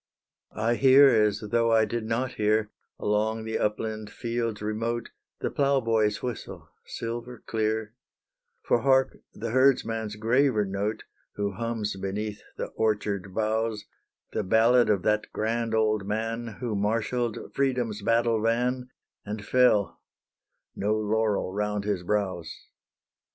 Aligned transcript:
I 0.55 0.73
hear 0.77 1.09
as 1.09 1.41
though 1.41 1.71
I 1.71 1.85
did 1.85 2.03
not 2.07 2.31
hear, 2.31 2.71
Along 2.97 3.43
the 3.45 3.59
upland 3.59 4.09
fields 4.09 4.59
remote, 4.59 5.11
The 5.41 5.51
plough 5.51 5.79
boy's 5.79 6.23
whistle, 6.23 6.69
silver 6.87 7.43
clear: 7.45 7.93
For 8.63 8.79
hark 8.79 9.17
the 9.35 9.51
herds 9.51 9.85
man's 9.85 10.15
graver 10.15 10.65
note, 10.65 11.03
Who 11.35 11.51
hums 11.51 11.95
beneath 11.97 12.41
the 12.57 12.69
orchard 12.69 13.35
boughs, 13.35 13.85
The 14.31 14.43
ballad 14.43 14.89
of 14.89 15.03
that 15.03 15.31
grand 15.33 15.75
old 15.75 16.07
man, 16.07 16.47
Who 16.61 16.75
marshalled 16.75 17.53
freedom's 17.53 18.01
battle 18.01 18.41
van, 18.41 18.89
And 19.23 19.45
fell, 19.45 20.01
no 20.75 20.95
laurel 20.95 21.53
round 21.53 21.83
his 21.83 22.01
brows. 22.01 22.51